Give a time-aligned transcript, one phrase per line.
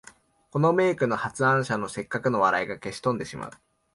[0.49, 3.51] この名句の発案者の折角の笑いが消し飛んでしまう